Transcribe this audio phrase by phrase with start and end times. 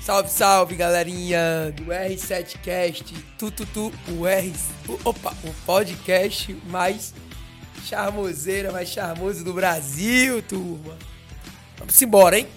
[0.00, 4.52] Salve, salve, galerinha do R7Cast, Tututu, o R,
[5.04, 7.14] opa, o podcast mais
[7.84, 10.98] charmoseira, mais charmoso do Brasil, turma.
[11.78, 12.48] Vamos embora, hein?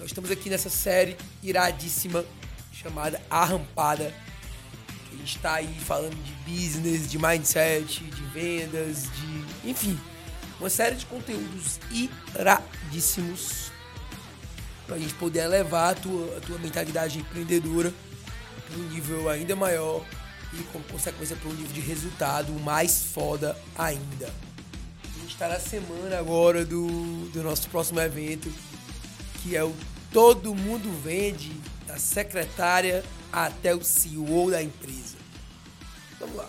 [0.00, 2.24] Nós estamos aqui nessa série iradíssima
[2.72, 3.44] chamada A
[5.12, 9.70] Gente está aí falando de business, de mindset, de vendas, de.
[9.70, 9.98] enfim,
[10.58, 13.70] uma série de conteúdos iradíssimos
[14.86, 17.92] para a gente poder elevar a tua, a tua mentalidade empreendedora
[18.66, 20.04] para um nível ainda maior
[20.52, 24.26] e, como consequência, para um nível de resultado mais foda ainda.
[25.04, 28.52] A gente está na semana agora do, do nosso próximo evento,
[29.42, 29.74] que é o
[30.12, 31.52] Todo Mundo Vende,
[31.90, 35.16] da secretária até o CEO da empresa.
[36.20, 36.48] Vamos lá.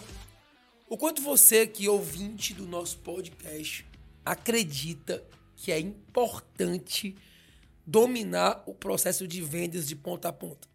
[0.87, 3.83] O quanto você, que ouvinte do nosso podcast,
[4.23, 5.23] acredita
[5.55, 7.17] que é importante
[7.85, 10.69] dominar o processo de vendas de ponta a ponta.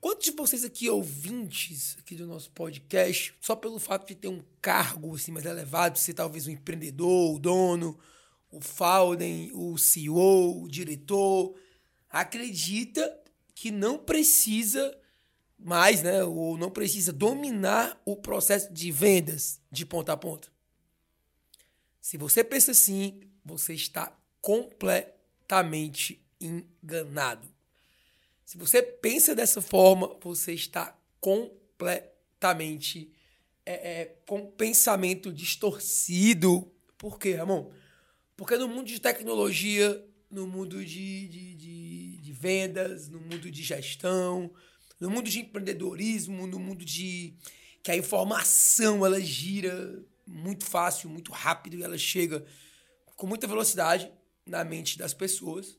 [0.00, 4.44] Quantos de vocês aqui, ouvintes aqui do nosso podcast, só pelo fato de ter um
[4.62, 7.98] cargo assim, mais elevado, ser talvez um empreendedor, o dono,
[8.48, 11.52] o founder, o CEO, o diretor,
[12.20, 13.22] acredita
[13.54, 14.96] que não precisa
[15.58, 20.48] mais, né, ou não precisa dominar o processo de vendas de ponta a ponta?
[22.00, 27.48] Se você pensa assim, você está completamente enganado.
[28.44, 33.12] Se você pensa dessa forma, você está completamente
[33.64, 33.72] é,
[34.02, 36.72] é, com pensamento distorcido.
[36.96, 37.72] Por quê, Ramon?
[38.36, 40.00] Porque no mundo de tecnologia,
[40.30, 44.52] no mundo de, de, de, de vendas, no mundo de gestão,
[44.98, 47.34] no mundo de empreendedorismo, no mundo de
[47.82, 52.44] que a informação ela gira muito fácil, muito rápido e ela chega
[53.14, 54.10] com muita velocidade
[54.44, 55.78] na mente das pessoas,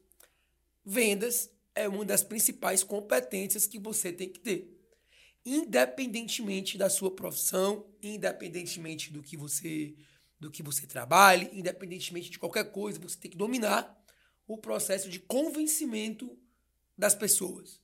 [0.86, 4.74] vendas é uma das principais competências que você tem que ter.
[5.46, 9.96] Independentemente da sua profissão, independentemente do que você
[10.40, 13.97] do que você trabalhe, independentemente de qualquer coisa, você tem que dominar
[14.48, 16.38] o processo de convencimento
[16.98, 17.82] das pessoas.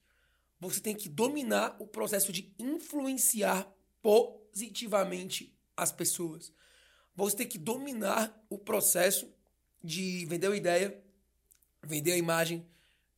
[0.60, 3.70] Você tem que dominar o processo de influenciar
[4.02, 6.54] positivamente as pessoas.
[7.16, 9.30] Você tem que dominar o processo
[9.84, 11.04] de vender uma ideia,
[11.84, 12.66] vender a imagem,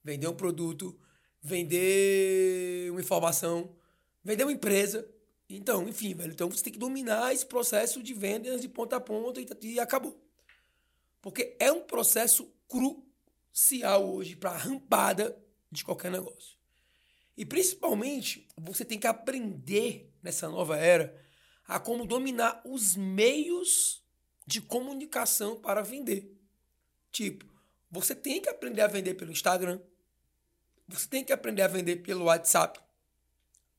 [0.04, 1.00] vender um produto,
[1.42, 3.76] vender uma informação,
[4.24, 5.08] vender uma empresa.
[5.48, 6.32] Então, enfim, velho.
[6.32, 9.80] Então você tem que dominar esse processo de vendas de ponta a ponta e, e
[9.80, 10.20] acabou.
[11.22, 12.52] Porque é um processo
[13.56, 16.58] crucial hoje para a rampada de qualquer negócio.
[17.38, 21.16] E principalmente, você tem que aprender nessa nova era
[21.66, 24.04] a como dominar os meios
[24.46, 26.32] de comunicação para vender.
[27.12, 27.46] Tipo,
[27.90, 29.80] você tem que aprender a vender pelo Instagram.
[30.88, 32.80] Você tem que aprender a vender pelo WhatsApp.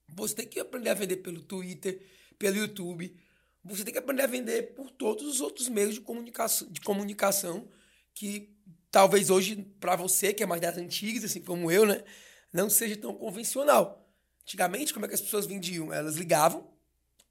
[0.09, 2.01] Você tem que aprender a vender pelo Twitter,
[2.39, 3.15] pelo YouTube.
[3.63, 7.69] Você tem que aprender a vender por todos os outros meios de comunicação, de comunicação
[8.15, 8.57] que
[8.97, 12.03] talvez hoje, para você, que é mais das antigas, assim como eu, né,
[12.51, 14.11] não seja tão convencional.
[14.41, 15.93] Antigamente, como é que as pessoas vendiam?
[15.93, 16.67] Elas ligavam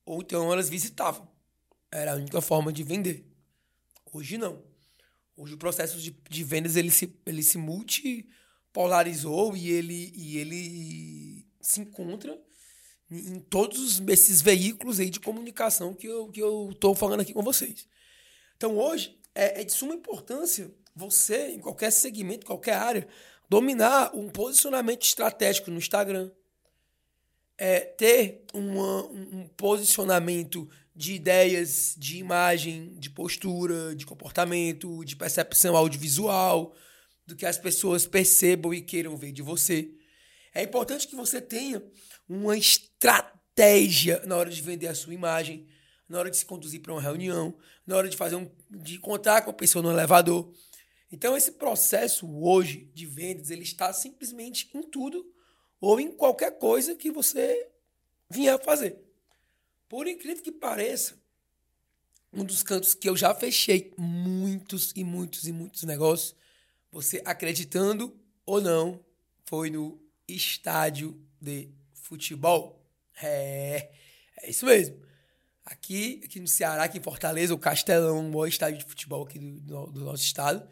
[0.06, 1.28] ou então elas visitavam.
[1.92, 3.26] Era a única forma de vender.
[4.14, 4.64] Hoje não.
[5.36, 11.48] Hoje o processo de, de vendas ele se, ele se multipolarizou e ele, e ele
[11.60, 12.40] se encontra
[13.10, 17.42] em todos esses veículos aí de comunicação que eu estou que eu falando aqui com
[17.42, 17.88] vocês.
[18.56, 23.08] Então hoje é, é de suma importância você, em qualquer segmento, qualquer área,
[23.50, 26.32] dominar um posicionamento estratégico no Instagram,
[27.58, 35.76] é, ter uma, um posicionamento de ideias, de imagem, de postura, de comportamento, de percepção
[35.76, 36.74] audiovisual,
[37.28, 39.90] do que as pessoas percebam e queiram ver de você.
[40.54, 41.84] É importante que você tenha
[42.30, 45.68] uma estratégia na hora de vender a sua imagem,
[46.08, 49.42] na hora de se conduzir para uma reunião, na hora de fazer um, de contar
[49.42, 50.52] com a pessoa no elevador.
[51.12, 55.32] Então esse processo hoje de vendas ele está simplesmente em tudo
[55.80, 57.70] ou em qualquer coisa que você
[58.30, 58.98] vier fazer.
[59.88, 61.18] Por incrível que pareça,
[62.34, 66.36] um dos cantos que eu já fechei muitos e muitos e muitos negócios,
[66.92, 69.00] você acreditando ou não,
[69.46, 72.84] foi no estádio de futebol.
[73.22, 73.90] É,
[74.42, 75.00] é isso mesmo.
[75.64, 79.40] Aqui, aqui no Ceará, aqui em Fortaleza, o Castelão, o maior estádio de futebol aqui
[79.40, 80.68] do, do nosso estado.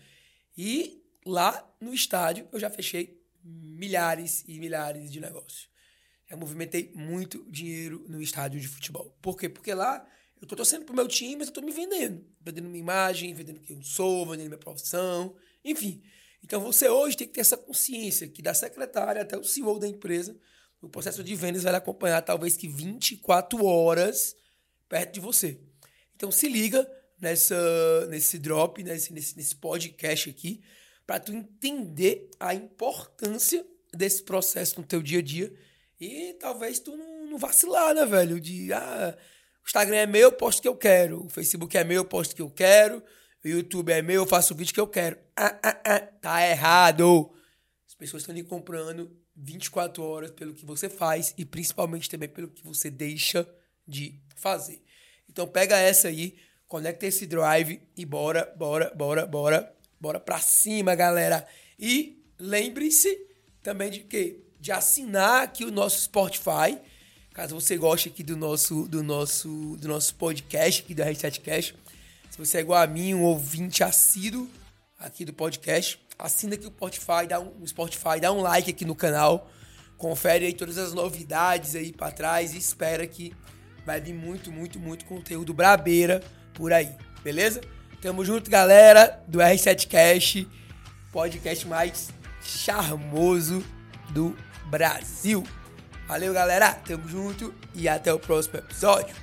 [0.57, 5.73] E lá no estádio eu já fechei milhares e milhares de negócios
[6.33, 9.15] eu movimentei muito dinheiro no estádio de futebol.
[9.21, 9.47] Por quê?
[9.47, 10.05] Porque lá
[10.41, 12.25] Eu tô torcendo pro meu time, mas eu tô me vendendo.
[12.41, 15.33] Vendendo minha imagem, vendendo quem eu sou, vendendo minha profissão,
[15.63, 16.03] enfim.
[16.43, 19.87] Então você hoje tem que ter essa consciência que da secretária até o CEO da
[19.87, 20.37] empresa,
[20.81, 24.35] o processo de vendas vai acompanhar talvez que 24 horas
[24.89, 25.61] perto de você.
[26.13, 26.85] Então se liga
[27.19, 30.61] nessa, nesse drop, nesse, nesse, nesse podcast aqui,
[31.05, 35.53] para tu entender a importância desse processo no teu dia a dia
[35.99, 38.39] e talvez tu não, não vacilar, né, velho?
[38.39, 39.17] De, ah,
[39.63, 41.25] o Instagram é meu, eu posto o que eu quero.
[41.25, 43.03] O Facebook é meu, eu posto o que eu quero.
[43.43, 45.17] O YouTube é meu, eu faço o vídeo que eu quero.
[45.35, 47.33] Ah, ah, ah, tá errado.
[47.87, 52.49] As pessoas estão lhe comprando 24 horas pelo que você faz e principalmente também pelo
[52.49, 53.47] que você deixa
[53.87, 54.81] de fazer.
[55.29, 56.35] Então pega essa aí,
[56.73, 59.71] conecta esse drive e bora, bora, bora, bora,
[60.01, 61.45] bora pra cima, galera.
[61.77, 63.27] E lembre-se
[63.61, 66.79] também de que de assinar aqui o nosso Spotify,
[67.31, 71.75] caso você goste aqui do nosso do nosso do nosso podcast aqui do Reset Cash.
[72.31, 74.49] Se você é igual a mim, um ouvinte assíduo
[74.97, 78.95] aqui do podcast, assina aqui o Spotify, dá um, Spotify, dá um like aqui no
[78.95, 79.47] canal,
[79.95, 83.31] confere aí todas as novidades aí para trás e espera que
[83.85, 86.19] vai vir muito, muito, muito conteúdo brabeira
[86.53, 86.89] por aí,
[87.23, 87.61] beleza?
[88.01, 90.45] Tamo junto, galera, do R7 Cash,
[91.11, 92.09] podcast mais
[92.41, 93.63] charmoso
[94.09, 94.35] do
[94.65, 95.43] Brasil.
[96.07, 99.22] Valeu, galera, tamo junto e até o próximo episódio.